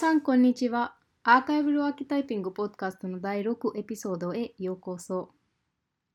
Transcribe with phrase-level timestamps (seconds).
[0.00, 0.94] さん、こんにちは。
[1.24, 5.28] Archival Archetyping ポッドキャストの第6エピソードへようこそ。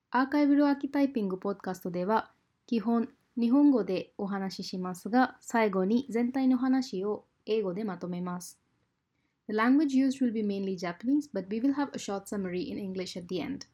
[0.10, 2.32] Archival Archetyping ポッドキャストでは、
[2.66, 3.10] 基本
[3.40, 8.60] 日本語でお話ししますが、最後に全体の話を英語でまとめます。
[9.50, 13.16] The language used will be mainly Japanese, but we will have a short summary in English
[13.16, 13.68] at the end.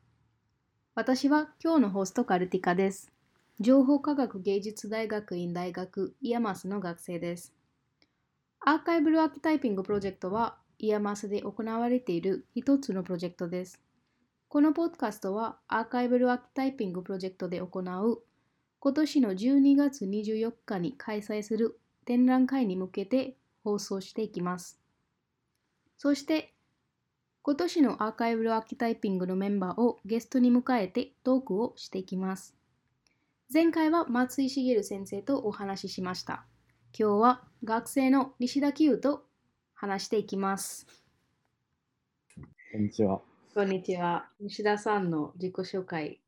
[0.94, 3.14] 私は今日のホストカルティカです。
[3.62, 7.61] 情報科学芸術大学院大学 IAMAS の学生です。
[8.64, 13.82] Archival Archetyping プロジェクトは IAMAS で行われている一つのプロジェクトです。
[14.50, 18.22] このポッドキャストは Archival Archetyping プロジェクトで行う
[18.80, 24.80] 今年の12月24日に開催する展覧会に向けて放送していきます。
[25.98, 26.54] そして
[27.42, 32.56] 今年の Archival Archetyping のメンバーをゲストに迎えてトークをしていきます。
[33.52, 36.46] 前回は松井茂先生とお話ししました。
[36.94, 39.24] 今日は学生の西田清と
[39.74, 40.86] 話していきます。
[42.74, 43.22] こんにちは。
[43.56, 44.28] こんにちは。
[44.42, 46.20] 西田さんの自己紹介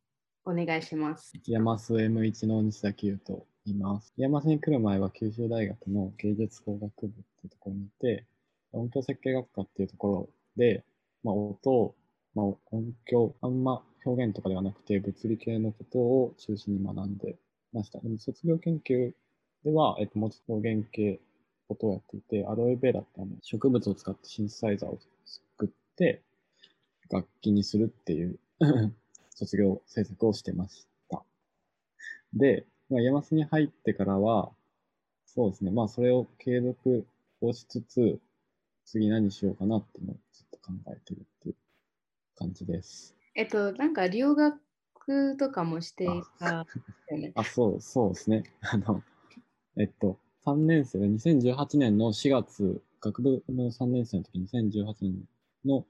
[0.46, 1.34] お願いします。
[1.46, 4.14] 山須 M1 の西田清と言います。
[4.16, 8.26] 山須に来る前は九州大学の芸術工学部っていうところにいて、
[8.72, 10.86] 音響設計学科っていうところで、
[11.26, 11.94] まあ、音、
[12.36, 17.36] まあ、音響、あんま表現とかではなくて物理系のことを中心に学んで
[17.74, 18.00] ました。
[18.00, 19.12] でも卒業研究
[19.64, 21.20] では、えっと、もうちょっと表現系
[21.68, 26.22] ことをやっていて、アロエベーラってあの植物を使ってシンセサイザーを作って
[27.10, 28.40] 楽器にするっていう
[29.32, 31.24] 卒業制作をしてました。
[32.34, 34.52] で、まあ、山須に入ってからは、
[35.26, 37.08] そうですね、まあそれを継続
[37.42, 38.20] をしつつ、
[38.86, 41.56] 次何しようかなっていうのをずっと考えてるっていう
[42.36, 43.16] 感じです。
[43.36, 46.66] えっと、なんか留学とかもしていた。
[47.36, 48.44] あ、そう、そうですね。
[48.62, 49.02] あの、
[49.76, 55.24] えっと、3年生で2018年の4月、学部の3年生の時、2018年
[55.66, 55.84] の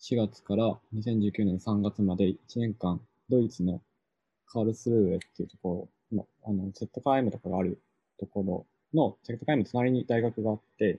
[0.00, 3.80] 4月から2019年の3月まで1年間、ドイツの
[4.46, 7.80] カールスルーエっていうところの、あの、ZKM とかがある
[8.18, 10.98] ところの、ZKM の隣に大学があって、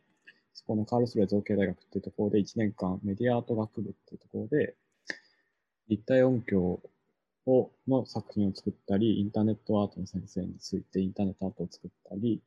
[0.54, 4.76] そこのカールスルーエ造形大学っていうところで1年間メディアアート学部っていうところで、
[5.90, 6.80] 立体音響
[7.46, 12.42] をの作品を作ったり、インターネットアートの先生についてインターネットアートを作ったり、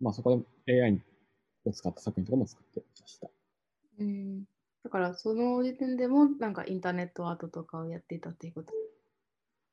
[0.00, 1.00] まあそこで AI
[1.64, 3.28] を使った作品とかも作ってました。
[4.00, 4.44] うん、
[4.82, 8.72] だからその時点でもなんかインターネットアートとかをやっていたっていうこと？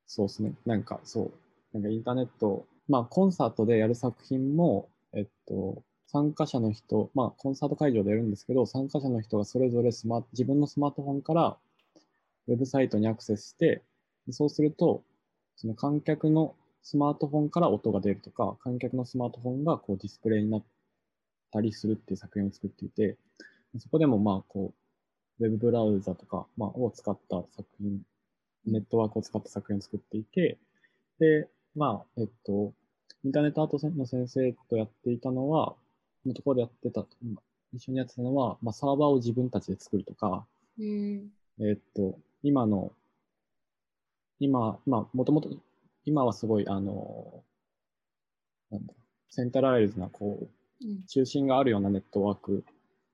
[0.05, 0.53] そうですね。
[0.65, 1.31] なんかそう。
[1.73, 11.57] なんかインターネット、まあコンサートでやる作品も、えっと、参加者の人、まあコンサート会場でやるんですけど、参加者の人がそれぞれスマ自分のスマートフォンから
[12.47, 13.81] ウェブサイトにアクセスして、
[14.31, 15.03] そうすると、
[15.55, 20.63] その観客のスマートフォンから音が出るとか、観客のスマートフォンがこうディスプレイになっ
[21.51, 23.17] たりするっていう作品を作っていて、
[23.79, 24.73] そこでもまあこ
[25.39, 28.01] う、ウェブブラウザとか、まあ、を使った作品、
[28.65, 30.57] ネットワークを使った作品を作っていて、
[31.19, 32.73] で、まあ、えっと、
[33.23, 35.75] インターネットアートの先生とやっていたのは、
[36.25, 37.05] のところでやってた、
[37.73, 40.45] 一緒にやってたのは、まあ、サーバーを自分たちで作るとか、
[40.77, 42.91] うん、えっと、今の、
[44.41, 45.49] 今、まあ、もともと、
[46.03, 47.43] 今はすごい、あの、
[48.71, 48.93] なんだ、
[49.29, 50.49] センタライズな、こ
[50.81, 51.03] う、うん。
[51.05, 52.65] 中心があるようなネットワーク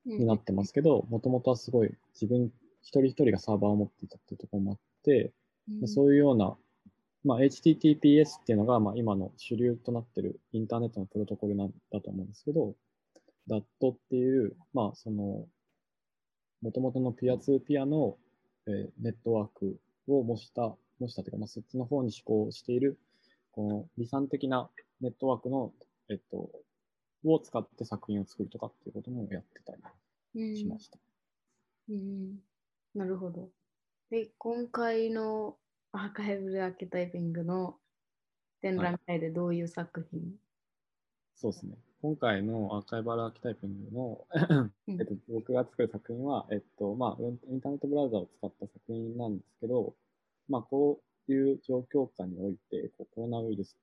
[0.05, 2.49] になってますけど、もともとはすごい自分
[2.81, 5.33] 一人一人がサーバーを持っていたっていうところもあって、
[5.85, 6.55] そういうような、
[7.25, 12.73] まあ、HTTPS っていうのが、まあ、今の主流となってるインターネットのプロトコルなんだと思うんですけど、
[13.49, 13.61] DAT
[13.91, 15.45] っていう、まあ、その、
[16.61, 18.17] もともとのピアツーピアの、
[18.67, 19.77] えーネットワーク
[20.07, 22.97] を模した、模したというか、まあ、そっちの方に思考している、
[23.52, 24.69] この理想的な
[25.02, 25.74] ネットワークの、
[26.09, 26.50] えっと、
[27.24, 29.74] を使って作品を作るとかっていうこともやってた
[30.35, 30.97] りしました。
[31.90, 32.38] うん、
[32.96, 33.50] なるほど。
[34.09, 35.58] で、今回の
[35.91, 37.78] アーカイブルアーキタイピングの
[38.61, 40.22] 展覧会でどういう作品、
[41.35, 41.78] そうですね。
[42.02, 44.26] 今回のアーカイバルアーキタイピングの、
[44.88, 49.93] うんえっと、僕が作る作品は、えっと、まあ、インターネットブラウザを使った作品なんですけど、
[50.49, 53.78] まあ、こういう状況下において、こうコロナウイルス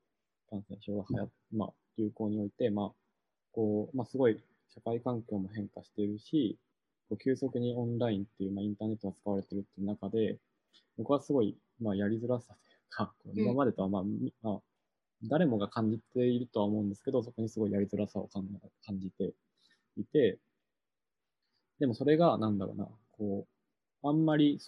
[0.51, 2.93] 感染症が流行っまあ、流行において、まあ、
[3.53, 4.43] こう、まあ、すごい
[4.75, 6.59] 社会環境も変化しているし、
[7.09, 10.39] こう急速にオンラインっていう、まあ、インターネットが使われてるっていう中で、
[10.97, 14.61] 僕はすごい、まあ、やりづらさというか、今までとは、まあ、みまあ、
[15.25, 18.45] 誰もが感じているとは思うんですけど、そこにすごいやりづらさを感
[18.87, 19.33] 感じて
[19.97, 20.39] いて、
[21.79, 23.47] でもそれが、なんだろうな、こ
[24.03, 24.59] う、あんまり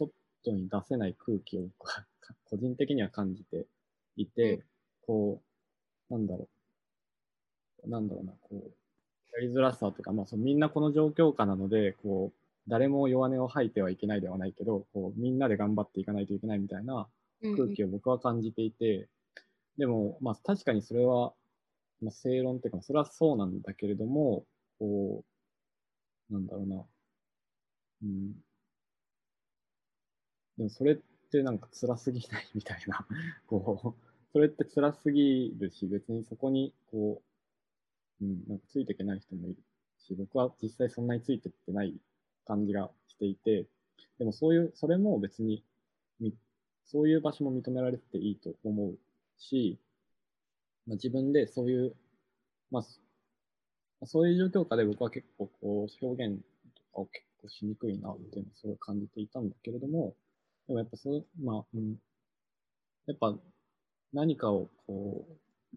[0.44, 3.66] 外に出せない空気をこう個人的には感じて
[4.16, 4.64] いて、うん
[5.06, 5.40] こ
[6.10, 6.48] う、なんだろ
[7.84, 12.38] う、なんだろうな、こう、やりづらさとか、まあ、そのみんなこの状況下なので、こう、
[12.68, 17.08] 誰も弱音を吐いてはいけないではないけど、こうみんなで頑張っていかないといけないみたいな
[17.56, 19.08] 空気を僕は感じていて、
[19.78, 21.34] でも、まあ、確かにそれは、
[22.02, 24.44] まあ、正論っていうか、それはそうなんだけれども、
[24.78, 25.24] こ
[26.30, 26.84] う、なんだろうな、
[28.02, 28.45] うん。
[30.56, 30.96] でもそれっ
[31.30, 33.06] てなんか辛すぎないみたいな、
[33.46, 37.22] こう、それって辛すぎるし、別にそこに、こ
[38.20, 39.56] う、うん、なんかついていけない人もいる
[39.98, 41.94] し、僕は実際そんなについてってない
[42.46, 43.66] 感じがしていて、
[44.18, 45.62] でもそういう、それも別に、
[46.84, 48.98] そういう場所も認められていいと思う
[49.38, 49.78] し、
[50.86, 51.96] まあ、自分でそういう、
[52.70, 56.40] まあ、そういう状況下で僕は結構こう表現
[56.74, 60.14] とかを結構しにくいなっていうのをすごい感じていたんだけれども、
[60.66, 61.96] でもやっぱそう、まあ、うん、
[63.06, 63.34] やっぱ
[64.12, 65.76] 何かをこう、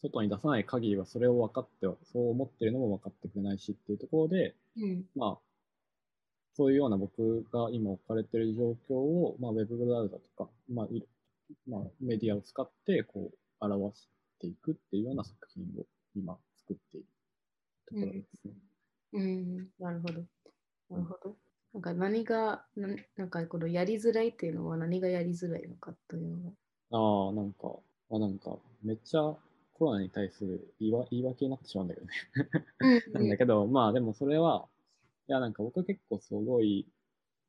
[0.00, 5.38] 外に出さない限りはそれを分かっては、そう思ってるのも分かってくれないしっていうところで、うん、まあ、
[6.54, 11.02] そういうような僕が今置かれている状況を、まあ、ウェブブラウザとか、まあい
[11.68, 14.08] まあ、メディアを使ってこう表し
[14.40, 15.84] ていくっていうような作品を
[16.16, 17.06] 今作っている
[17.86, 18.52] ところですね。
[19.12, 19.24] うん、う
[19.62, 20.14] ん、なるほど。
[20.90, 21.47] なるほど。
[21.74, 26.52] なんか何がな、なんかこのやりづらいっていうのは何がやりづらいのかというのは。
[26.90, 27.76] ああ、なんか、
[28.10, 29.36] あなんか、めっちゃ
[29.74, 32.12] コロナに対する言い言い訳になってしまうんだけどね
[33.12, 34.66] なんだけど、まあでもそれは、
[35.28, 36.86] いや、なんか僕結構すごい、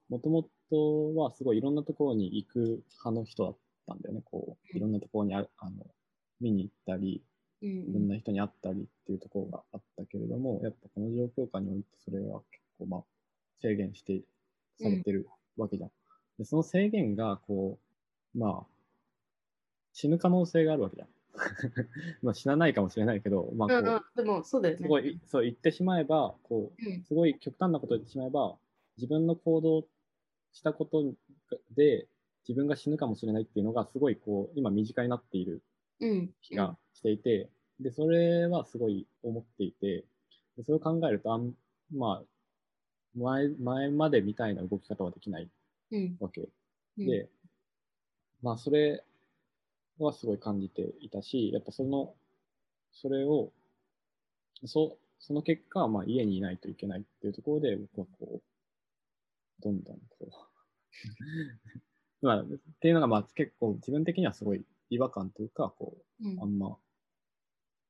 [0.09, 2.59] もともとはすごいいろんなところに行く
[3.03, 3.57] 派の人だっ
[3.87, 4.21] たんだよね。
[4.25, 5.85] こう、いろんなところにああの
[6.41, 7.23] 見に行ったり、
[7.61, 13.03] いろんな人に会ったりっていうところがあったけれども、やっぱこの状況下においてそれは結構まあ
[13.61, 14.21] 制限して
[14.81, 15.27] されてる
[15.57, 15.91] わけじゃん。
[16.37, 17.77] でその制限がこ
[18.35, 18.67] う、まあ、
[19.93, 21.07] 死ぬ可能性があるわけじゃん。
[22.21, 24.81] まあ死なないかもしれないけど、まあこう、うんうん、でもそうだよね。
[24.81, 28.57] すごい、そう言ってしまえば、こう、うん、すごい極端なことを言ってしまえば、
[28.97, 29.87] 自分の行動
[30.51, 31.13] したこと
[31.71, 32.07] で
[32.47, 35.61] 自分が死ぬかもしれないっていうのがすごいこう、今身近になっている
[36.41, 40.05] 気がしていて、うん、で、それはすごい思っていて、
[40.57, 41.53] でそれを考えると、あん
[41.93, 42.23] まあ、
[43.15, 45.49] 前、前までみたいな動き方はできない
[46.19, 46.49] わけ、
[46.97, 47.29] うん、で、
[48.41, 49.03] まあそれ
[49.97, 52.13] はすごい感じていたし、やっぱその、
[52.91, 53.51] それを、
[54.65, 60.29] そその結果、まあ家にいないといけないっていうところで、僕はこう、どんどんこう
[62.25, 62.45] まあ、っ
[62.79, 66.77] ていうのが、まあ結構自分的にはすごい違和感というか、こう、うん、あんま、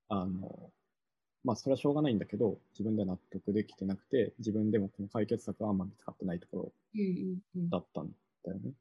[0.10, 0.72] あの、
[1.50, 6.72] まあそれはしょうがないんだけど、自分では納得できてなくて、自分でもこの解決策はあんま見つかってないところ
[7.72, 8.12] だったん
[8.46, 8.72] だよね。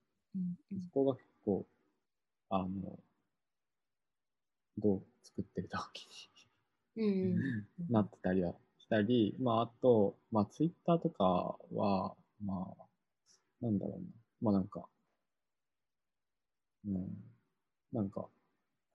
[0.85, 1.65] そこが結構、
[2.51, 2.69] あの、
[4.77, 6.09] どう作ってる時
[6.97, 7.39] に
[7.89, 12.85] なってたりはしたり、まあ、あと、まあ、ツイッターとかは、まあ、
[13.63, 14.07] なんだろうな。
[14.43, 14.85] まあ、なんか、
[16.87, 17.07] うん、
[17.95, 18.27] なんか、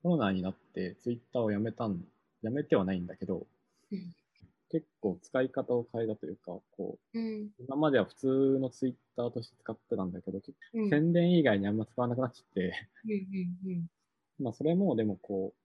[0.04, 2.06] コロナになってツイッターをやめたん、
[2.44, 3.46] やめてはないんだけど、うん、
[4.70, 8.28] 結構使い方を変えたというか、こう、うん、今までは普通
[8.60, 10.42] のツイッターとして使ってたんだけど、
[10.90, 12.74] 宣伝以外にあんま使わなくなっちゃって、
[14.40, 15.64] まあそれもでもこう、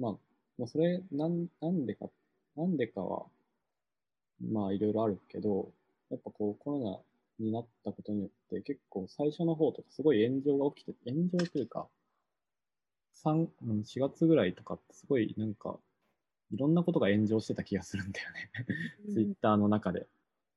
[0.00, 0.12] まあ、
[0.58, 2.06] まあ、それ、なん、なんでか、
[2.56, 3.26] なんでかは、
[4.40, 5.72] まあ、いろいろあるけど、
[6.10, 6.78] やっぱこう、コロ
[7.38, 11.88] ナになったことによって、結構最初の方とかすごい炎上が起きて、炎上というか、
[13.24, 15.78] 3、4月ぐらいとかってすごいなんか、
[16.52, 18.50] いろんなことが炎上してた気がするんだよね。
[19.12, 20.06] ツイッターの中で。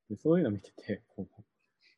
[0.09, 1.43] でそういうの見てて、こう、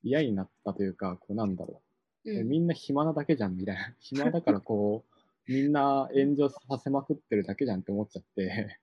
[0.03, 1.81] 嫌になったというか、こうなんだろ
[2.25, 2.31] う。
[2.31, 3.95] うん、みんな暇なだけじゃんみたいな。
[3.99, 5.03] 暇だからこ
[5.47, 8.79] う、みんな炎上させまくってるだけじゃんって思っちゃって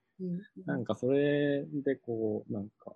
[0.65, 2.95] なんかそれでこう、なんか、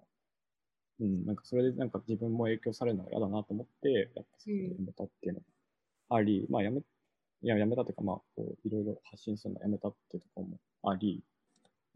[0.99, 5.45] うん、なんかそれでなんか自分も影響されるのが嫌だなと思って、やっぱそこでやめたっていうのが
[6.17, 6.83] あり、うん、まあやめ、い
[7.47, 10.59] や、やめたというか、まあ、こう、いろいろ発信するのやめたっていうところも
[10.91, 11.23] あり。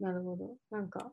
[0.00, 0.56] なるほど。
[0.70, 1.12] なんか、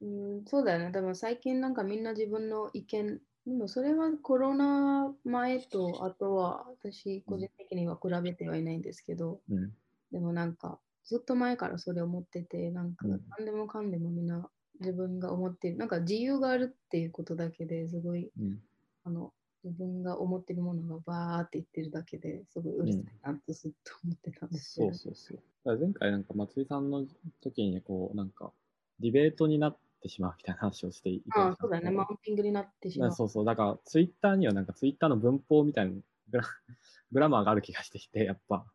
[0.00, 0.90] うん、そうだよね。
[0.90, 9.72] でも最近なんかみんな自分の意見でもそれはコロナ前とあとは私個人的には比べてはいないんですけど、うん、
[10.12, 13.06] でもなんかずっと前からそれを思っててなんか
[13.38, 14.48] 何でもかんでもみんな
[14.80, 18.58] 自分が思ってるなんか自由があるっていうことだけですごい、うん、
[19.04, 19.32] あの
[19.64, 27.06] 自分が思ってるものがバーって言ってるだけですごいうるさいなとずっと思ってたんですけど、うん、そうそうそう前回なんか松井さんの
[27.42, 28.52] 時にこうなんか
[28.98, 31.26] ディベートになっってしまうみたいな話をしていて。
[31.36, 33.12] あそうだね、マウンティングになってしまう。
[33.12, 35.92] そうそう、だからツイッターにはなんかツイッターの文法みたいな
[36.30, 36.42] グラ
[37.12, 38.66] グラマーがある気がしてきて、やっぱ。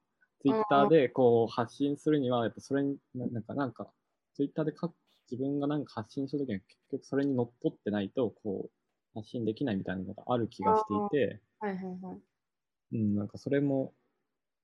[0.41, 3.91] ツイッターでこう発信するには、やっぱそれに、なんか、なんか、
[4.35, 4.93] ツイッターで書
[5.31, 12.21] 自分がなんか発信するときには結局それにのっとってないと、こう、発信できないみたいなのがある気がしていて、はいはいはい。
[12.93, 13.95] うん、なんかそれも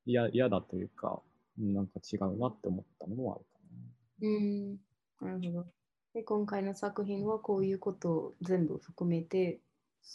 [0.06, 1.31] 嫌嫌だというか、うん
[1.62, 3.60] なんか違うなって思ったのもあるか
[4.22, 4.78] うん。
[5.22, 5.66] なるほど。
[6.14, 9.60] で、今回の作品はこういうことを全部含めて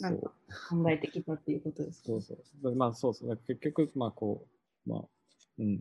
[0.00, 0.10] な。
[0.10, 2.06] なんそうか考えてきたっていうことですか？
[2.08, 2.34] そうそ
[2.70, 2.74] う。
[2.74, 3.36] まあそうそう。
[3.46, 4.46] 結局、まあこ
[4.86, 5.04] う、まあ、
[5.58, 5.80] うん。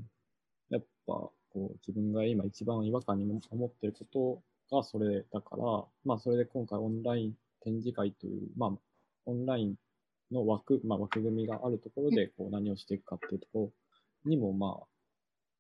[0.70, 4.06] やっぱ、こう、自分が今一番違和感に思ってるこ
[4.70, 5.64] とがそれだから、
[6.06, 8.72] まあそれで今回オンライン展示会という、まあ、
[9.26, 9.76] オンライン
[10.32, 13.72] の枠、まあ枠組みがあるところで、こう何をしていくかっていうとこ
[14.26, 14.88] ろにも、まあ、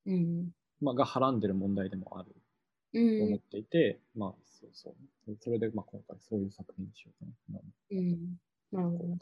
[0.06, 0.56] うん。
[0.82, 2.36] まあ、がはらんでる問題でもある
[2.94, 3.40] うと思っん。
[3.40, 4.92] ていて、まあ、そうそ
[5.28, 5.38] う。
[5.42, 7.62] それで、まあ今回そういう作品にしようかな。
[7.92, 8.38] うん。
[8.72, 9.18] なるほど。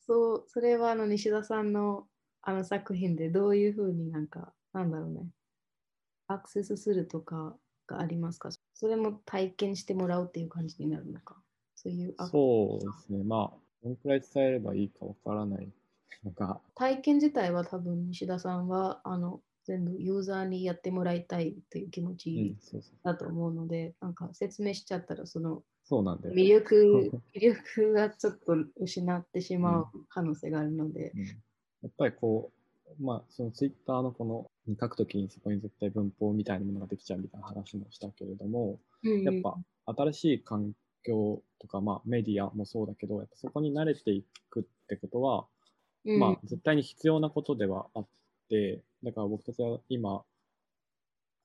[0.00, 2.08] そう、それはあの西田さんの
[2.42, 5.30] あの作品でどういうふうになんか、なんだろうね、
[6.28, 8.50] アクセスするとかがありますか？
[8.74, 11.42] それも体験してもらうっていう感じになるのか？
[11.76, 13.22] そういうそうですね。
[13.24, 15.72] まあ、どのくらい伝えればいいかわからない
[16.24, 22.56] のが、体験自体は多分西田さんはあの全部ユーザーにやってもらいたいという気持うんち。
[23.02, 26.34] だと思うので、なんか説明しちゃったらそのそうなんだよ。
[26.34, 31.24] 魅力魅力がちょっと失ってしまう可能性があるので、うん。
[31.26, 31.32] や
[31.88, 32.50] っぱりこ
[32.98, 39.56] う、まあ、そのツイッターのこの、に書くときにそこに絶対文法みたいなものができちゃうみたいな話もしたけれども、うんやっぱ
[39.94, 40.72] 新しい環
[41.04, 45.46] 境とか、まあメディアもそうだけど、やっぱそこに慣れていくってことは、
[46.04, 46.18] うん。
[46.18, 48.08] まあ絶対に必要なことではあって、
[49.02, 50.24] だから僕たちは今、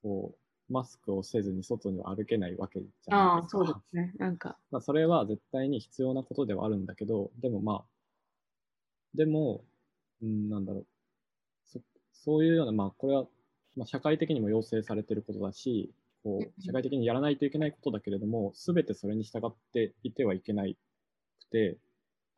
[0.02, 3.58] こう、マスクをせずに外には歩けないわけじゃないですか。
[3.58, 4.12] ああ、そうですね。
[4.18, 7.84] なんか、まあ、それは絶対に必要なことではあるんだけど、でもまあ、
[9.14, 9.64] でも、
[10.22, 10.86] うん、なんだろう。
[11.66, 11.80] そ
[12.12, 13.26] そういうような、まあ、これは、
[13.76, 15.92] まあ、社会的にも要請されていることだし、
[16.22, 20.76] こうんう、社会的にやらないといけないことだけれども、すべてそれに従っていてはいけない
[21.40, 21.78] くて、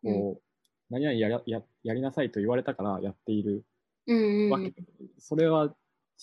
[0.03, 0.43] こう、
[0.91, 3.65] 何々やらややりなさいと言われたからやっている
[4.07, 4.51] うんうん。
[4.51, 4.73] わけ、
[5.19, 5.75] それは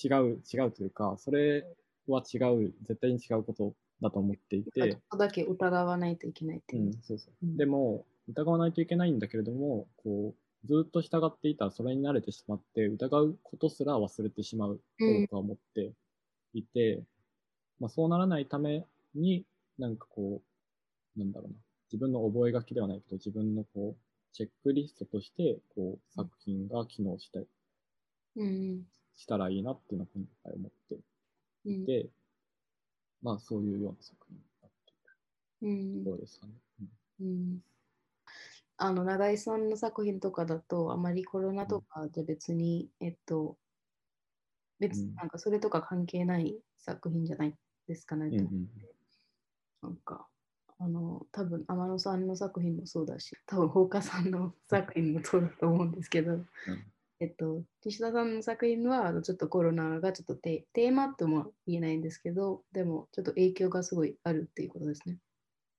[0.04, 1.66] 違う、違うというか、それ
[2.08, 6.86] は違う、絶対に違うことだと思っていて、ちょっとだけ疑わないといけないっていう。
[6.88, 7.34] うん、そうそう。
[7.46, 7.58] うん。
[7.58, 15.92] でも、疑わないといけないんだけれども、こう、ずっと従っていたらそれに慣れてしまって、疑うことすら忘れてしまうとうん僕は思って
[16.54, 17.04] いて、
[17.80, 18.86] まあそうならないため
[19.16, 19.46] に、
[19.80, 20.42] なんかこ
[21.16, 21.56] う、なんだろうな、
[21.92, 27.48] 自分の覚書きではないけど、自分のこう、チェックリストとして、こう、作品が機能して、うん
[29.16, 31.00] したらいいなっていうのを今回思って
[31.66, 31.84] うん。
[31.84, 32.10] いて、
[33.22, 34.94] まあそういうような作品だって
[35.62, 36.54] うんいうところですかね。
[36.82, 37.60] うんうん。
[38.78, 43.58] あの永井さんの作品とかだとあまりコロナとかで別に、えっと
[44.80, 45.16] 別うん。
[45.16, 47.54] なんかそれとか関係ない作品じゃない
[47.88, 48.68] ですかね、うんうん。
[49.84, 50.28] なんか
[50.80, 56.40] あの多分天野さんの作品もそうだし多分放火さんの作品もそうだと思うんですけど、
[57.22, 65.18] えっと岸田さんの作品はあのちょっとコロナがちょっとテテーマとも言えないんですけどでもちょっと影響がすごいあるっていうことですね。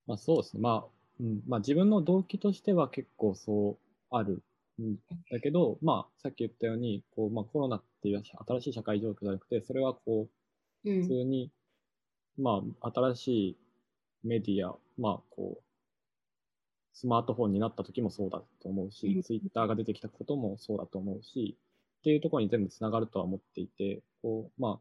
[0.06, 0.62] まあそうですね。
[0.62, 0.88] まあ、
[1.20, 3.76] うん、まあ自分の動機としては結構そう
[4.16, 4.42] ある
[4.80, 4.96] ん
[5.30, 10.28] だけど、まあさっき言ったように、こう、まあコロナっていう新しい社会状況じゃなくて、それはこ
[10.84, 11.50] う、うん普通に、
[12.38, 13.56] まあ新しい
[14.24, 15.62] メディア、まあこう、
[16.92, 21.58] スマートフォンになった時もそうだと思ううんし、ツイッターが出てきたこともそうだと思うし、
[22.00, 24.80] っていうところに全部つながるとは思っていて、こう、ま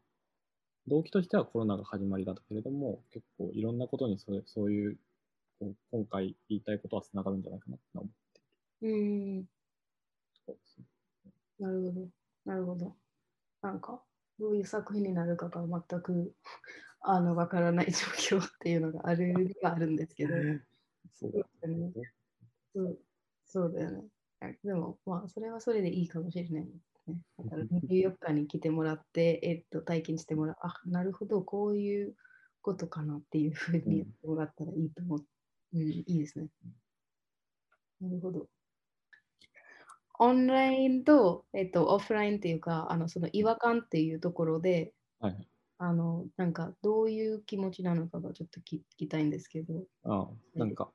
[0.88, 4.98] 動機としてはコロナが始まりだけれども、結構いろんなことにそれそういう、
[5.60, 8.08] こう今回言いたいことはつながるんじゃないかなと思っ
[8.80, 9.48] ているうんと
[10.46, 10.86] ころですね。
[11.60, 12.08] なるほど。
[12.44, 12.96] なるほど。
[13.62, 14.02] なんか、
[14.38, 16.34] どういう作品になるかが全く
[17.00, 20.34] あのわからない状況っていうのがあるにはあるんですけど、
[21.14, 21.92] そうだそうね
[22.74, 22.98] そう
[23.44, 24.04] そうだよね。
[24.64, 26.70] でも、まあ、それはそれでいいかもしれないね。
[27.38, 30.56] だから、24日に来てもらって、えっと、体験してもらう。
[30.62, 32.14] あ、なるほど、こういう
[32.62, 35.24] ことかなっていうふうにやってもらったらいいと思う。
[35.74, 36.46] うん、いいですね。
[38.00, 38.48] なるほど。
[40.18, 45.48] オンラインと、えっと、オフラインっていうか、あのその違和感っていうところで、はいはい。
[45.78, 49.84] あの、なんかどういう気持ちなのかがちょっと聞聞きたいんですけど。
[50.04, 50.90] ああ、なんか、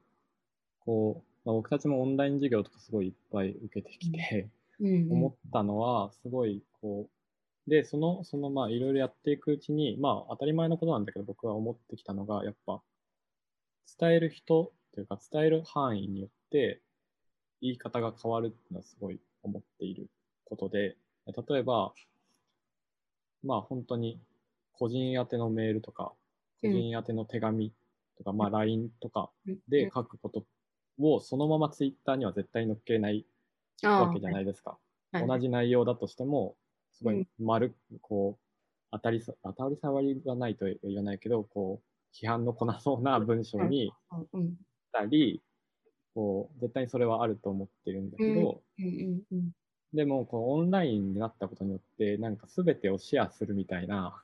[0.88, 5.12] こう、まあ、僕たちもオンライン授業とかすごいいっぱい受けてきて、うんうん。
[5.12, 7.10] 思ったのは、すごい、こ
[7.68, 12.82] う、で、その、その、まあ、いろいろやっていくうちに、まあ、当たり前のことなんだけど、僕は思ってきたのが、やっぱ、
[14.00, 16.82] 伝える人というか、伝える範囲によって、
[17.62, 20.10] 言い方が変わるっていうのはすごい思っている
[20.46, 20.96] ことで、
[21.50, 21.94] 例えば、
[23.44, 24.22] まあ、本当に、
[24.72, 26.14] 個人宛てのメールとか
[26.62, 27.74] 個人宛ての手紙
[28.18, 29.60] とか、まあ LINE とかうん。
[29.68, 30.44] で書くこと
[31.00, 33.26] をそのままツイッターには絶対載っけない
[33.98, 34.80] わけじゃないですか。
[35.12, 35.30] はい。
[35.30, 36.58] 同じ内容だとしても、
[36.94, 37.24] すごうん。
[37.24, 38.44] い丸、こう、
[38.92, 43.96] 当たりさ、当たり障りはないとは言わないけど、こう、批判のこなそうな文章にし
[44.34, 44.58] うん。
[44.92, 45.44] たり、
[46.16, 48.86] こう、絶対にそれはあると思ってるんだけど、うん。
[48.86, 49.52] うんうん
[49.94, 54.24] でも、こう、オンラインになったことによって、なんか全てをシェアするみたいな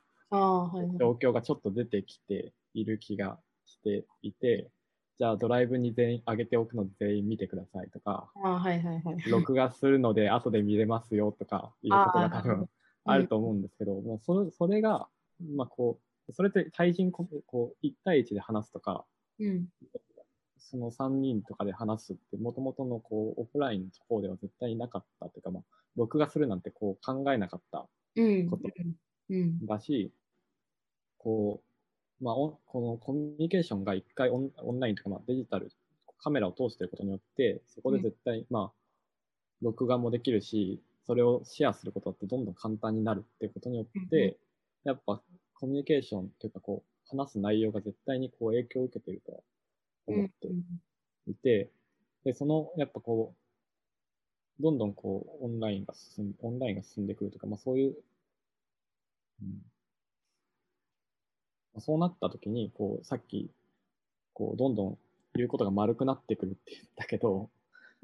[0.98, 4.70] 状況がちょっと出てきている気がしていて、
[5.18, 12.68] じゃあドライブに全員上げておくので全員見てくださいとか、ああはいはいはい録画するので後で見れますよとかいうことが多分
[13.04, 15.08] あると思うんですけど、もうそれそれが、
[15.54, 19.04] まあこう、それって対人ここう1対1で話すとか、
[19.38, 19.66] うん。
[20.58, 25.62] その3人とかで話すって、もともとのこうオフラインの方では絶対になかったというか、まあ、
[25.94, 28.48] 録画するなんてこう考えなかったうん。
[28.48, 28.62] こと
[29.30, 29.66] うん。
[29.66, 30.10] だし、
[31.18, 31.73] こう、
[32.20, 35.70] まあ、おこのコミュニケーションが一回オンオンラインとか、まあ、デジタル、
[36.18, 38.78] カメラを通していることによって、そこで絶対、まあ、
[39.62, 44.38] 録画もできるし、それをシェアすることってどんどん簡単になるっていうことによって、
[44.84, 45.22] やっぱ
[45.54, 49.40] コミュニケーションというか、こう、話す内容が絶対にこう影響を受けているとは
[50.06, 50.48] 思って
[51.26, 51.72] いて、
[52.24, 53.34] で、その、やっぱこ
[54.58, 57.96] う、どんどんこう、オンラインが進ん、オンラインが進んでくるとか、まあそういう、
[59.42, 59.48] うん。
[59.48, 59.73] まあ
[61.80, 63.50] そうなった時に、こう、さっき、
[64.34, 64.98] こう、どんどん
[65.34, 67.50] 言うことが丸くなってくるって言ったけど、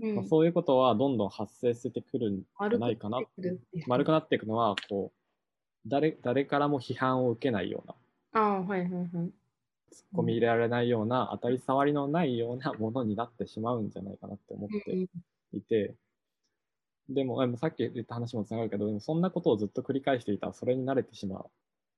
[0.01, 0.15] うん。
[0.17, 3.21] まあ、そういうことはどんどん発生してくるんじゃないかな。
[3.87, 7.95] 丸くなっていくのは、こう、誰、誰からも批判を受けないような、
[8.33, 9.09] ああはいはいはい。
[9.93, 15.07] 突っ込み入れられないような、当たり障りのないようなものになってしまうんじゃないかなって思ってうん
[15.53, 15.95] いて、
[17.09, 21.45] でも、でもさっき言った話もつながるけど、でもそんなことをずっと繰り返していたら、それに慣れてしま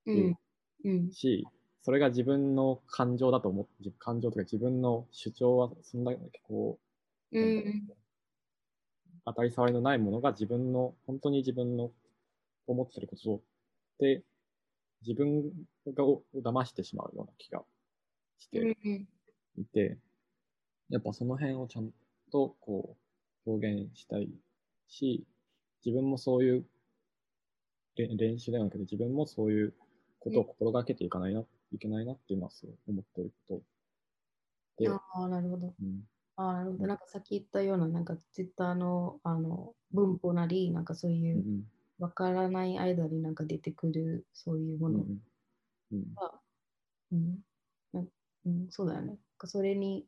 [0.05, 0.35] うん。
[0.83, 1.09] うん。
[1.09, 1.45] うし、
[1.83, 6.79] それが自分の感情だと思って、感情とか自分の主張は、そんな、こ
[7.31, 7.87] う、うん。
[9.25, 11.91] 当たり障りのないものが自分の、本当に自分の
[12.67, 13.41] 思ってること
[13.99, 14.23] で、
[15.05, 15.51] 自分
[15.93, 17.63] がを騙してしまうような気が
[18.39, 19.07] してうん
[19.57, 19.97] いて、
[20.89, 21.91] やっぱその辺をちゃん
[22.31, 22.97] とこ
[23.45, 24.29] う表現したい
[24.87, 25.25] し、
[25.85, 26.65] 自分もそういう
[27.97, 29.73] れ練習ではなくて自分もそういう
[30.19, 33.55] ことを心がけていかないな、いけないなっていうのはすごい思っているこ
[34.77, 34.83] と。
[34.83, 35.73] で、ああなるほど。
[35.81, 36.03] うん。
[36.35, 36.87] ああなるほど。
[36.87, 41.63] なんかさっき言ったようななんかツイッターのあの文法なりなんかそういううん
[41.99, 45.21] わからない間になんか出てくるそういうものうん
[45.91, 45.99] うん。
[45.99, 46.13] うん。
[46.15, 46.31] が、
[47.11, 47.39] うん。
[47.93, 48.03] な
[48.45, 49.17] うん、そうだよね。
[49.45, 50.05] それに、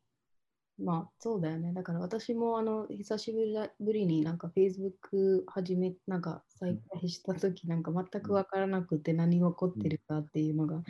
[0.77, 1.73] まあそうだよね。
[1.73, 10.83] だから私もあの久しぶりだぶりになんか Facebook 始め、なんか再開したときなんか全くわからなくて何が起こってるかっていうのが、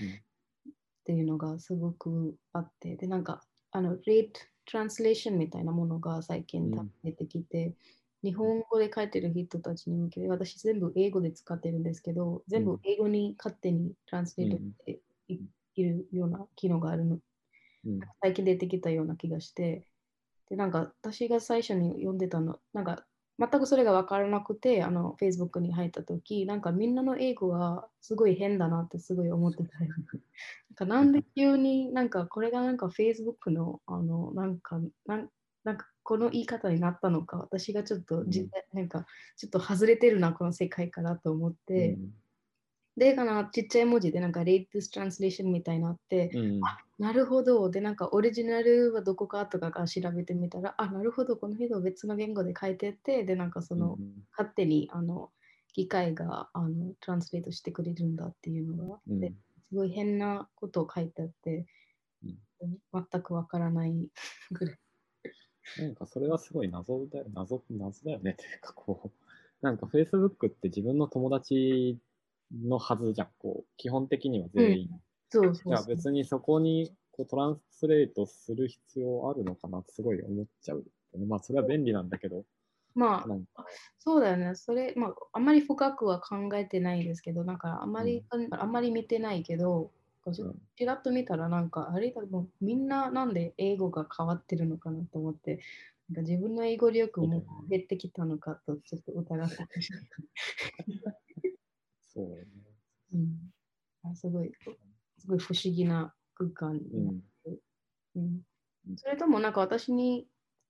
[1.06, 4.32] っていうのがすごくあって、でなんかあの Rate
[4.68, 6.72] Translation みたいなものが最近
[7.04, 7.76] 出てきて、
[8.24, 15.38] 日本語で書いてる人たちに向けて、私全部英語で使ってるんですけど、全部英語に勝手にトランスレートしてい
[15.76, 17.20] いるような機能があるの、
[17.86, 18.00] うん。
[18.24, 19.86] 最近出てきたような気がして、
[20.50, 23.06] で、なんか私が最初に読んでたの、なんか
[23.38, 29.92] 全くそれが分からなくて、あの Facebook に入ったとき、なんかみんなの英語がすごい変だなってすごい思ってたよ。
[30.70, 35.30] なんかなんで急になんかこれがなんか Facebook のあのなんかなん
[35.66, 38.50] なんかこの言い方になったのか、私がちょっとじ、うん。
[38.74, 41.98] なんかちょっと外れてるな、この世界からと思って、
[42.98, 46.62] で、かなちっちゃい文字でなんか Rate this translation みたいなって、うんうん
[46.98, 47.70] なるほど。
[47.70, 55.30] で、なんかオリジナルはどこかとかが調べてみたら、あ、なるほど、この人別の言語で書いてて、で、なんかその、うん勝手にあの
[55.74, 59.36] 機械があのトランスレートしてくれるんだっていうのがあって、うん
[59.68, 61.66] すごい変なことを書いてあって、
[62.22, 64.08] 全くわからない
[64.52, 64.80] ぐらい。
[65.80, 68.32] なんかそれはすごい謎だよ、謎、謎だよね。
[68.32, 72.00] っていうかこう、なんか Facebook って自分の友達
[72.52, 73.30] のはずじゃん。
[73.40, 74.90] こう、基本的には全員。
[75.30, 75.70] そうそうそう。
[75.70, 80.86] じゃあ別にそこにこうトランスレートする必要あるのかなってすごい思っちゃう。
[81.28, 82.46] まあそれは便利なんだけど、
[82.94, 83.26] ま
[83.58, 83.66] あ、
[84.00, 84.56] そうだよね。
[84.56, 89.92] それ、まあ、あんまり深くは考えてないですけど、なんかあんまり、あんまり見てないけど、
[90.78, 95.60] ちらっと見たら、なんか、あれだ、もうみんななんで英語が変わってるのかなと思って、
[96.10, 101.25] なんか自分の英語力も減ってきたのかとちょっと疑ってました。
[102.16, 102.48] そうね。
[103.14, 103.52] うん。
[104.04, 104.52] あすごい、
[105.18, 107.22] すごい不思議な空間になっうん。
[107.44, 107.60] て、
[108.16, 108.42] うん。
[108.88, 108.96] うん。
[108.98, 110.28] それともなんか私に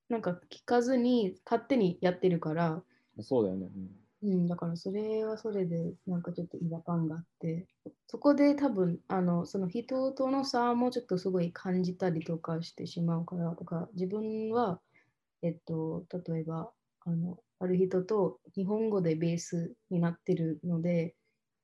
[0.10, 2.84] なんか聞かずに勝手にやってるから、
[3.22, 3.70] そうだよね。
[4.22, 7.68] うん、だからそれはそれでなんかちょっと違和感があって、
[8.08, 14.80] そこで多分あのその人との差もちょっとすごい感じたりとかしてしまうから、とか自分は、
[15.42, 21.16] えっと、例えばあのある人と日本語でベースになってるので、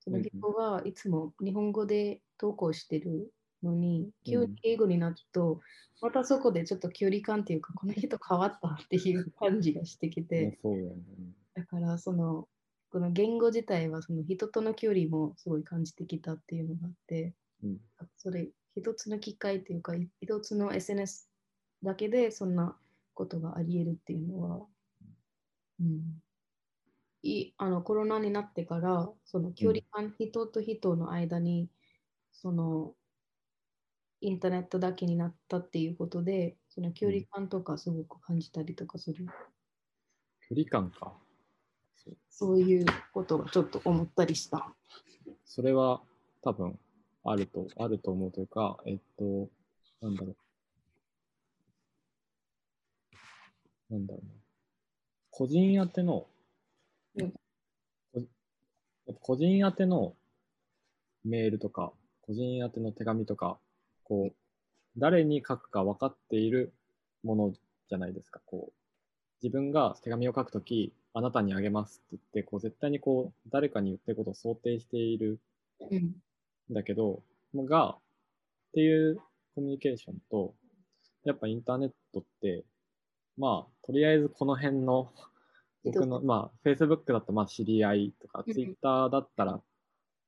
[0.04, 3.32] その人がいつも日本語で投稿してる
[3.64, 5.62] のに、急に英語になると、
[6.02, 10.60] またそこでちょっと距離感っていうか、この人変わったっていう感じがしてきて。
[11.54, 12.48] だからその
[12.92, 17.34] この言語自体はその人との距離もすごい感じてきたっていうのがあって、
[17.64, 17.78] うん。
[18.18, 21.30] それ一つの機会っていうかい一つの SNS
[21.84, 22.76] だけでそんな
[23.14, 24.66] ことがあり得るっていうのは、
[25.80, 26.22] うん、
[27.23, 31.69] いあのコロナになってからその距離感、人と人の間に
[32.31, 32.93] その
[34.21, 39.25] インターネットだけになったっていうことでその距離感とかすごく感じたりとかする。
[40.49, 41.13] 距離感か。
[42.29, 44.73] そういうことをちょっと思ったりした。
[45.45, 46.01] それは
[46.41, 46.79] 多分
[47.23, 49.49] あると、あると思うというか、えっと、
[50.01, 50.36] なんだろ
[53.89, 53.93] う。
[53.93, 54.31] なんだろうな。
[55.29, 56.27] 個人宛ての、
[59.21, 60.15] 個人宛ての
[61.24, 63.60] メールとか、個人宛ての手紙とか、
[64.04, 64.36] こう、
[64.97, 66.74] 誰に書くか分かっている
[67.24, 68.41] ものじゃないですか。
[68.45, 68.74] こう、
[69.43, 75.39] 自分が手紙を書くとき、あなたにあげますって言って、こう、絶対にこう、誰かに言ってることを想定している
[75.80, 75.97] うん。
[75.97, 76.13] ん
[76.71, 77.21] だけど、
[77.56, 78.00] が、っ
[78.74, 79.17] ていう
[79.56, 80.54] コミュニケーションと、
[81.26, 82.63] やっぱインターネットって、
[83.38, 85.12] まあ、とりあえずこの辺の、
[85.84, 88.54] 僕の、まあ、Facebook だとまあ知り合いとか、うん。
[88.54, 89.62] Twitter だったら、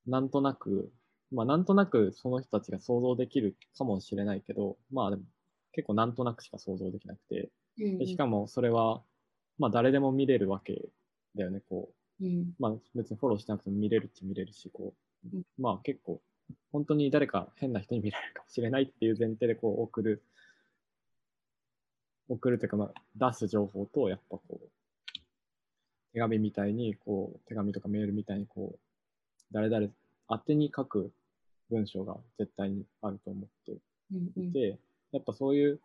[0.07, 0.91] なんとなく、
[1.31, 5.23] まあ、なんとなくその人たちが想像できるかもしれないけど、まあでも、
[5.71, 7.97] 結構なんとなくしか想像できなくて、うん。
[7.97, 9.01] でしかもそれは、
[9.57, 10.89] まあ誰でも見れるわけ
[11.35, 11.89] だよね、こ
[12.21, 12.25] う。
[12.25, 12.53] うん。
[12.59, 14.93] まあ別にフォローしなくても見れるっちゃ見れるし、こ
[15.25, 15.35] う。
[15.35, 16.21] うん、まあ結構、
[16.71, 20.23] 本当に誰か変な人に見られるかもしれないっていう前提でこう送る、
[22.29, 24.69] 送るというかまあ出す情報と、やっぱこう、
[26.13, 28.79] 手紙みたいに、こう、手紙とかメールみたいにこう、
[29.51, 29.87] 誰々
[30.31, 31.11] 宛てに書く
[31.69, 33.77] 文章が絶対にあると思って
[34.11, 34.51] うんうん。
[34.51, 34.77] で、
[35.11, 35.79] やっぱそういう、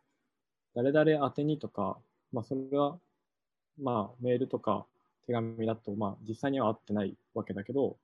[0.75, 1.99] 誰々宛てにとか、
[2.33, 2.99] まあそれは、
[3.81, 4.87] まあメールとか
[5.27, 7.97] 手紙だと、まあ実際には会ってないわけだけど、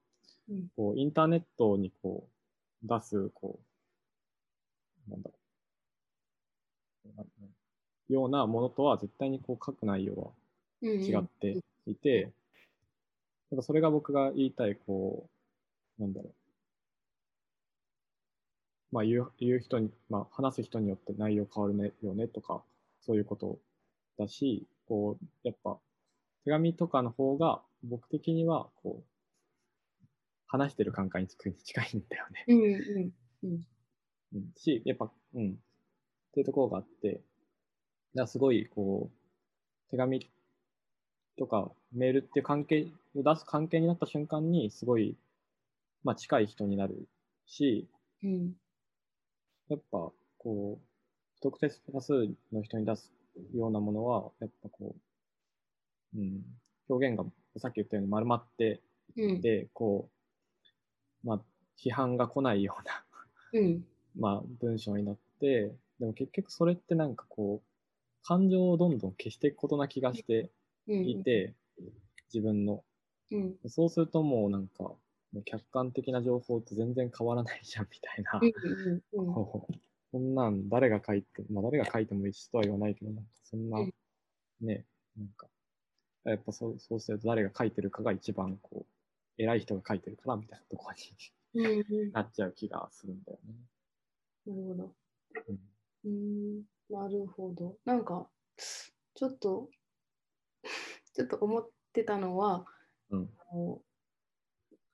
[0.48, 0.68] うん。
[0.76, 2.26] こうインターネットにこ
[2.84, 3.58] う出す、こ
[5.08, 5.34] う、なんだろ
[8.08, 10.30] う、ようなものとは絶対にこう書く内容は
[10.82, 11.00] うんうん。
[11.02, 12.32] 違っていて、
[13.50, 15.28] なんかそれが僕が言いたい、こ
[15.98, 16.34] う、なんだろう。
[18.92, 22.62] まあ言う、言う人に、まあ話す人によって内容変わるねよねとか、
[23.00, 23.58] そういうこと
[24.18, 25.78] だし、こう、やっぱ、
[26.44, 29.04] 手紙とかの方が僕的には、こう、
[30.46, 32.44] 話してる感覚に近いんだよね。
[32.48, 33.12] うんうん
[33.44, 33.66] うん
[34.34, 35.54] うん、し、やっぱ、うん、っ
[36.32, 37.20] ていうところがあって、
[38.26, 40.28] すごい、こう、手紙
[41.36, 45.16] とかメールっていう関係を出す関係になった瞬間に、すごい、
[46.02, 47.08] まあ近い人になる
[47.46, 47.88] し、
[48.22, 48.52] うん。
[49.68, 50.84] やっぱ、こう、
[51.36, 53.12] 不特定多数の人に出す
[53.54, 54.94] ようなものは、やっぱこ
[56.14, 56.42] う、うん、
[56.88, 57.24] 表現が
[57.58, 58.80] さっき言ったように丸まって
[59.16, 59.40] うん。
[59.40, 60.08] で、こ
[61.22, 61.40] う、まあ、
[61.78, 62.84] 批判が来ないよう
[63.56, 63.86] なうん。
[64.16, 70.50] まあ、文章になって、でも結局それってなんかこう、感情をどんどん消していくことな気がして
[70.88, 71.54] うんいて、
[72.32, 72.84] 自分の。
[73.30, 74.92] うんそうするともうなんか、
[75.32, 78.40] ね客観的な情報って全然変わらないじゃんみたいな。
[78.40, 79.74] うんうんこう
[80.12, 83.92] こんなん誰が書いて、まあ誰が書いてもいいしとは言わないけど、なんかそんなうん、
[84.60, 85.48] ね、なんか、
[86.24, 93.54] やっぱそうそうすると誰が書いてるかが一番こう、偉い人が書いてるからみたいなところにうんうんなっちゃう気がするんだよね。
[94.46, 94.94] なるほど。
[95.48, 97.76] うんうーん、なるほど。
[97.84, 99.68] なんか、ちょっと、
[101.14, 102.66] ちょっと思ってたのは、
[103.10, 103.30] うん。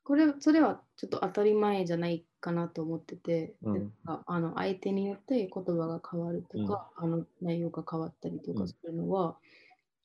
[0.04, 3.74] これ、それはちょっと当たり前じゃないかなと思ってて、うん。
[3.74, 8.59] なんかあの相手によって言葉が変わるとか、あの内容が変わったりとうん。
[8.59, 9.37] かするのは、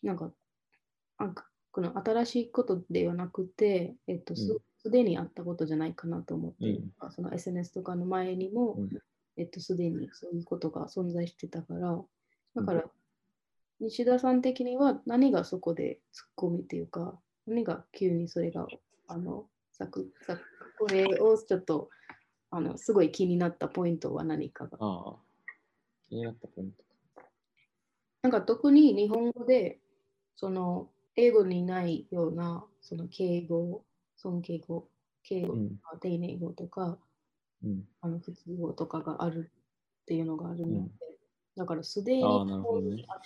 [0.04, 0.32] なんか、
[1.18, 7.12] なんかこの新しいことではなくて、えっと、すでにあったことじゃないかなと思って、うん。
[7.12, 8.90] その SNS とかの前にも、うん。
[9.38, 12.02] えっと、すでにそういうことが存在してたから、
[12.56, 12.90] だから、
[13.80, 18.68] 西田さん的には何がそこでツッコミっていうか、何が急にそれが、
[19.08, 20.38] あの、さく、さ
[20.80, 21.90] これをちょっと、
[22.52, 24.78] あの、すごい気になったポイントは何かが？
[24.80, 25.16] ああ、
[26.08, 27.30] 気になったポイントか。
[28.22, 29.80] なんか特に日本語で、
[30.38, 33.84] その、英語にないような、その敬語、
[34.16, 34.88] 尊敬語、
[35.24, 35.70] 敬語うん。
[35.78, 36.98] とか丁寧語とか、
[37.64, 37.84] うん。
[38.00, 39.52] あの普通語とかがある
[40.02, 40.92] っていうのがあるので、うん
[41.58, 42.24] だからすでに。
[42.24, 42.46] あっ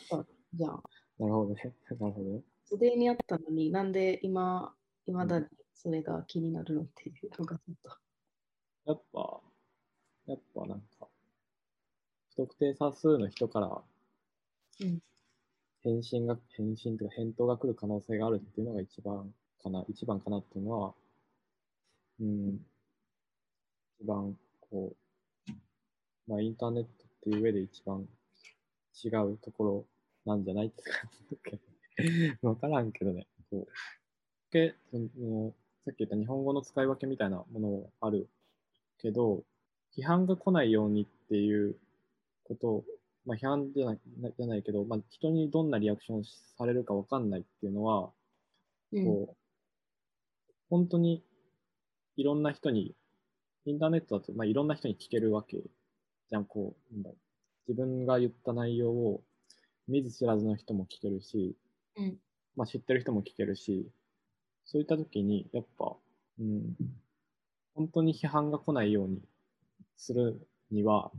[0.07, 0.83] たじゃん。
[1.19, 1.73] なるほどね。
[1.99, 2.41] なるほどね。
[2.65, 4.73] すでにあったのになんで今、
[5.07, 7.89] いまだにそれが気になるのっていうのがちょっと。
[8.85, 9.41] やっぱ、
[10.27, 11.07] やっぱなんか、
[12.31, 13.81] 不特定多数の人から
[14.81, 14.99] うん
[15.81, 19.33] 返信が、返信というか返答が来る可能性があるっていうのが一番
[19.63, 20.93] かな、一番かなっていうのは、
[22.19, 22.59] うん、
[24.01, 24.37] 一番
[24.69, 24.93] こ
[25.47, 25.51] う、
[26.27, 28.07] まあインターネットっていう上で一番
[29.03, 29.85] 違うところ
[30.25, 31.59] なんじゃないって感じだけ
[32.41, 35.53] ど、 わからんけどね、こう、けその
[35.85, 38.29] さっき言った日本語の使い分けみたいなものもある
[38.99, 39.43] けど、
[39.97, 41.75] 批判が来ないようにっていう
[42.43, 42.85] ことを、
[43.25, 46.23] まあ、批判じゃないなじゃないけど、まあ、人にどんなリアクション
[46.57, 48.11] されるかわかんないっていうのは、
[48.91, 49.05] うん。
[49.05, 51.23] こう、本当に
[52.17, 52.95] いろんな人に、
[53.65, 57.09] インターネットだと、まあ、いろんな人に聞けるわけじゃん、こう、なんだ
[57.67, 59.21] 自分が言った内容を
[59.89, 61.55] 見ず知らずの人も聞けるし、
[61.97, 62.17] うん
[62.55, 63.89] まあ、知ってる人も聞けるし、
[64.65, 65.95] そういった時に、やっぱ、
[66.39, 66.75] うん、
[67.73, 69.21] 本当に批判が来ないように
[69.97, 71.11] するには、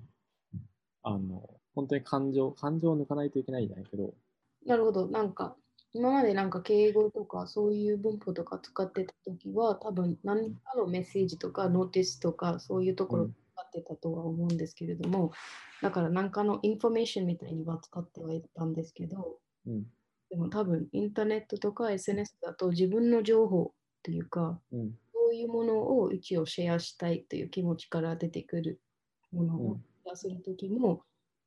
[1.02, 4.14] あの、本当に感情、感情を抜かないといけないんじゃないけど、
[4.66, 5.06] なるほど。
[5.08, 5.56] なんか、
[5.92, 13.39] 今までなんか敬語とかそういう文法とか使ってたときは、多分何かのメッセージとかノーティスとかそういうところうん使
[13.70, 15.32] ってたとは思うんですけれども、
[15.80, 19.84] だから何かのインフォメーションみたいには使ってはいたんですけど、うん、
[20.30, 28.80] でも多分インターネットとか SNS だと自分の情報っていうか、うん、そういうものを一応シェアしたいという気持ちから出てくる
[29.32, 31.02] ものをうん、シェアするときも、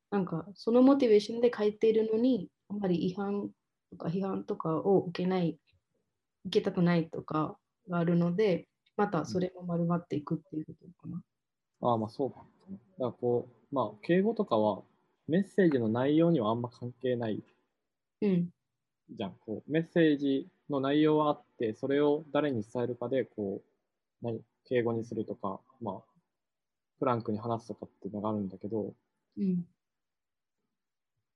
[0.10, 3.50] なんかそのモチベーションで書いているのに、あんまり違反
[3.92, 5.58] とか批判とかを受けない、
[6.46, 7.58] 受けたくないとか
[7.90, 11.22] があるので、またそれも丸まっていくっていうことかな。
[11.84, 12.38] ああ、まあそうか。
[12.69, 14.84] だからこう、まあ、敬語とかは、
[15.28, 17.43] メッセージの内容にはあんま関係ない。
[18.22, 18.50] うん、
[19.10, 19.36] じゃん。
[19.46, 23.62] こう、メッセージの内容はあって、それを誰に伝えるかで、こ
[24.22, 26.02] う、何、敬語にするとか、まあ、
[27.00, 28.93] フランクに話すとかっていうのがあるんだけど、
[29.38, 29.65] うん、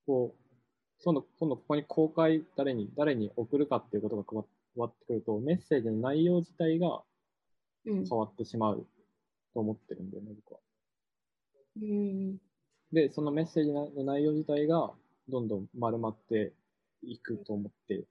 [0.06, 4.36] こう、今度、今度ここに公開、誰に、誰に送るかっていうことが加
[4.78, 7.04] わってくると、メッセージの内容自体が
[7.88, 8.86] うん、変わってしまう
[9.58, 10.60] と思ってるんだよね、僕は。
[11.76, 12.38] うん、
[12.92, 14.92] で、そのメッセージの内容自体が
[15.28, 16.54] どんどん丸まって
[17.02, 18.04] いくと思って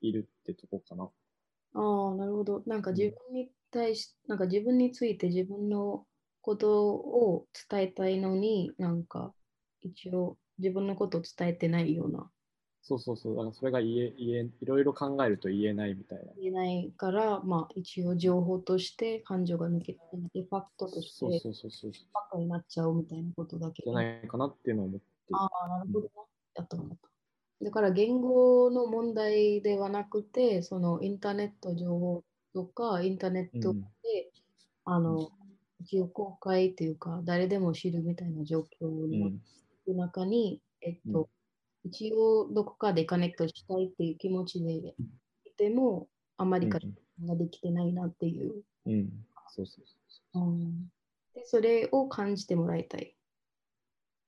[0.00, 1.08] いるってとこかな。
[1.74, 2.62] ああ、なるほど。
[2.66, 6.06] なんかうん自分に対し、なんか自分について自分の
[6.40, 9.32] ことを伝えたいのに、なんか
[9.80, 12.30] 一応自分のことを伝えてないような、
[12.86, 13.34] そうそうそう。
[13.34, 16.24] だからそれが言え、言え、いろいろ考えると言えないみたいな。
[16.38, 20.00] 言えないから、まあ一応情報として感情が抜けて、
[20.34, 21.92] デファクトとしそうてそうそうそう。
[21.92, 23.92] じバカになっちゃうみたいなことだけど。
[23.92, 25.36] ゃないかなっていうのを思ってる。
[25.36, 26.22] ああ、なるほどな。
[26.56, 27.64] やったわかった。
[27.64, 33.80] だから言語の問題ではなくて、そのインターネット情報とか、インターネットで、うん
[34.84, 35.30] あの、
[35.80, 39.08] 一応公開というか、誰でも知るみたいな状況う
[39.88, 39.96] のん。
[39.96, 41.30] 中に、えっと、
[41.84, 44.94] 一応どこかでカネクトしたいっていう気持ちで
[45.44, 48.62] いても、あまりカネクトができてないなっていう。
[48.86, 48.92] うん。
[48.92, 49.10] うん。
[49.48, 50.44] そうそうそう。
[50.44, 50.90] うん
[51.34, 53.14] で、それを感じてもらいたい。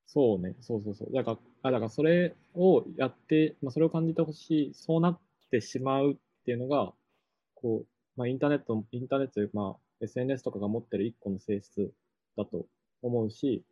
[0.07, 0.57] そうね。
[0.61, 1.13] そうそうそう。
[1.13, 5.19] だから、あだからそれをやって、まあ、それを感じてほしい、そうなっ
[5.51, 6.93] てしまうっていうのが、
[7.55, 11.93] こう、まあ、インターネット、インターネットという、まあ、SNS とかが持ってる一個の性質
[12.37, 12.67] だと
[13.03, 13.65] 思うし、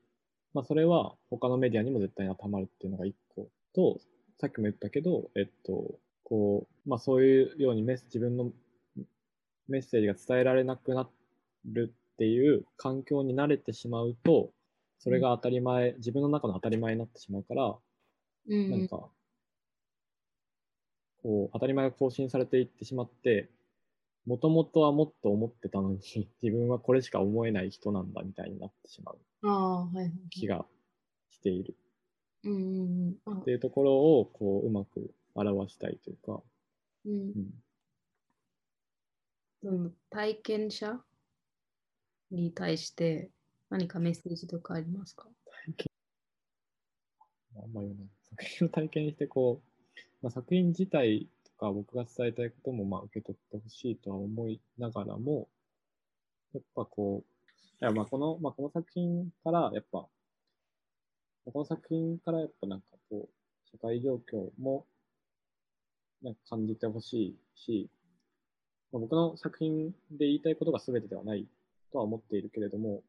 [0.54, 4.00] まあ、それは他のメディアにも絶対に当てはまるっていうのが一個と、
[4.40, 8.52] さっきも言ったけど、えっと、こう、まあ、そういうようにメス自分の
[9.68, 11.08] メッセージが伝えられなくな
[11.66, 14.50] るっていう環境に慣れてしまうと、
[14.98, 17.76] それが当たり前、自分の中の当たり前になってしまうから、
[18.46, 19.08] うんなんか、
[21.22, 23.50] こう、当たり前が更新されていってしまって、
[24.26, 25.98] もともとはもっと思ってたのに、
[26.42, 29.18] 自分はこれしか思えない人なんだみたいになってしまう。
[30.30, 30.66] 気が
[31.30, 31.76] している
[32.44, 33.36] うんうんうん。
[33.36, 33.40] あ。
[33.40, 36.42] っていうところを、こう、うまく表したいというか、
[37.06, 37.10] う
[39.70, 39.92] ん。
[40.10, 41.00] 体験者？
[42.30, 43.30] に対して
[43.70, 45.28] 何かメッセージとかありますか？
[47.56, 47.96] あんまりない。
[48.30, 55.48] 作品を体験して、こう、まあ、作品自体とか僕が伝えたいことも、まあ、受け取ってほしいとは思いながらも、
[56.54, 60.08] やっぱこう、いやまあこの、まあ、この作品から、やっぱ、
[61.46, 64.86] この作品からやっぱなんかこう、社会状況も、
[66.22, 67.90] なんか感じてほしいし、
[68.92, 71.46] まあ、僕の作品で言いたいことが全てではない
[71.92, 73.02] とは思っているけれども、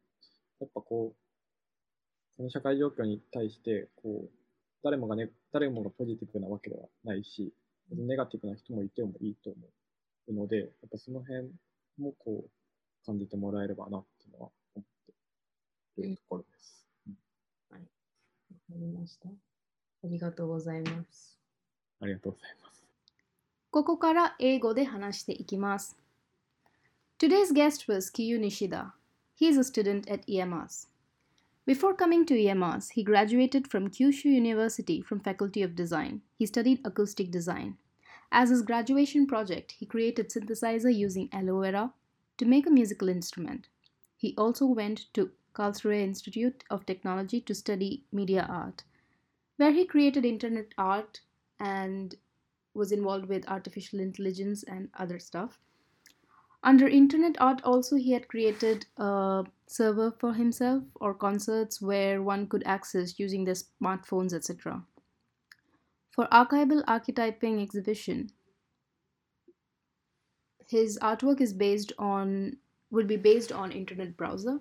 [0.59, 4.29] やっぱこう、この社会状況に対して、こう、
[4.83, 7.53] 誰もがね、誰もがポジティブなわけではないし、
[7.91, 9.59] ネガティブな人もいてもいいと思
[10.27, 11.49] うので、やっぱその辺
[11.97, 12.49] もこう、
[13.05, 15.05] 感じてもらえればなっていうのは思っ
[15.95, 16.84] ているところです。
[18.73, 19.29] りました。
[19.29, 21.37] ありがとうございます。
[22.01, 22.83] ありがとうございます。
[23.71, 25.97] ここから英語で話していきます。
[27.19, 28.91] Today's guest was Kiyu Nishida.
[29.35, 30.87] He is a student at EMAS.
[31.65, 36.21] Before coming to EMAS, he graduated from Kyushu University from Faculty of Design.
[36.37, 37.77] He studied acoustic design.
[38.31, 41.93] As his graduation project, he created synthesizer using aloe vera
[42.37, 43.67] to make a musical instrument.
[44.15, 48.83] He also went to Karlsruhe Institute of Technology to study media art,
[49.57, 51.21] where he created internet art
[51.59, 52.15] and
[52.73, 55.57] was involved with artificial intelligence and other stuff.
[56.61, 62.47] Under internet art, also, he had created a server for himself or concerts where one
[62.47, 64.83] could access using their smartphones, etc.
[66.11, 68.31] For archival archetyping exhibition,
[70.67, 72.57] his artwork is based on
[72.89, 74.59] will be based on internet browser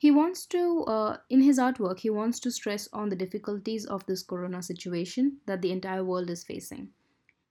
[0.00, 0.62] he wants to
[0.96, 5.36] uh, in his artwork he wants to stress on the difficulties of this corona situation
[5.46, 6.88] that the entire world is facing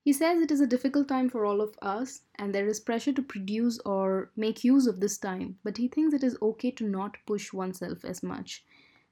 [0.02, 3.12] he says it is a difficult time for all of us and there is pressure
[3.12, 6.88] to produce or make use of this time, but he thinks it is okay to
[6.88, 8.64] not push oneself as much.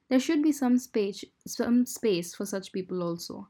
[0.07, 3.47] There should be some space some space for such people also.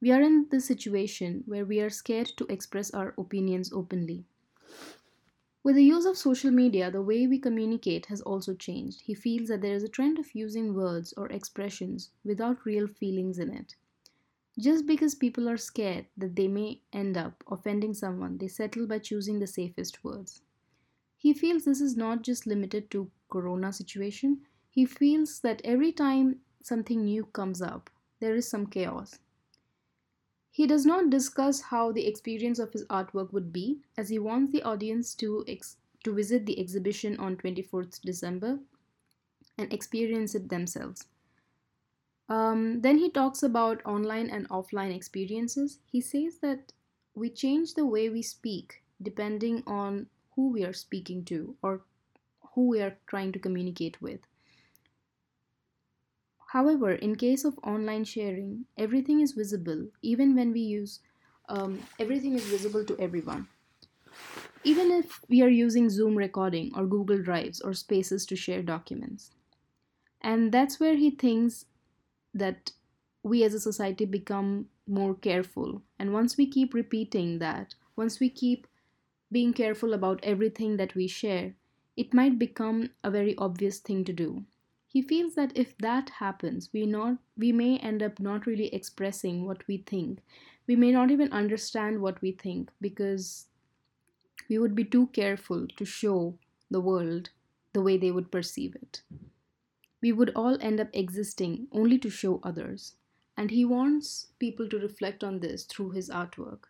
[0.00, 4.24] We are in this situation where we are scared to express our opinions openly.
[5.64, 9.00] With the use of social media, the way we communicate has also changed.
[9.00, 13.40] He feels that there is a trend of using words or expressions without real feelings
[13.40, 13.74] in it.
[14.58, 18.98] Just because people are scared that they may end up offending someone, they settle by
[19.00, 20.42] choosing the safest words.
[21.16, 24.46] He feels this is not just limited to corona situation.
[24.70, 29.18] He feels that every time something new comes up, there is some chaos.
[30.54, 34.52] He does not discuss how the experience of his artwork would be, as he wants
[34.52, 38.60] the audience to, ex- to visit the exhibition on 24th December
[39.58, 41.08] and experience it themselves.
[42.28, 45.80] Um, then he talks about online and offline experiences.
[45.90, 46.72] He says that
[47.16, 51.82] we change the way we speak depending on who we are speaking to or
[52.54, 54.20] who we are trying to communicate with.
[56.54, 61.00] However, in case of online sharing, everything is visible, even when we use
[61.50, 63.48] um, everything is visible to everyone.
[64.64, 69.30] Even if we are using Zoom recording or Google Drives or spaces to share documents.
[70.22, 71.66] And that's where he thinks
[72.34, 72.72] that
[73.22, 75.82] we as a society become more careful.
[75.98, 78.66] And once we keep repeating that, once we keep
[79.32, 81.56] being careful about everything that we share,
[81.96, 84.46] it might become a very obvious thing to do.
[84.94, 89.44] He feels that if that happens, we not we may end up not really expressing
[89.44, 90.22] what we think.
[90.66, 93.48] We may not even understand what we think because
[94.48, 96.38] we would be too careful to show
[96.70, 97.30] the world
[97.74, 99.02] the way they would perceive it
[100.04, 102.96] we would all end up existing only to show others,
[103.38, 106.64] and he wants people to reflect on this through his artwork.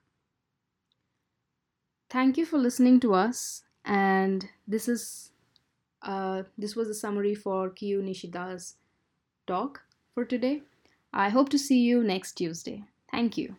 [2.09, 5.33] Thank you for listening to us, and this is
[6.05, 8.77] uh, this was a summary for Kiyu Nishida's
[9.47, 9.83] talk
[10.15, 10.63] for today.
[11.13, 12.85] I hope to see you next Tuesday.
[13.11, 13.57] Thank you.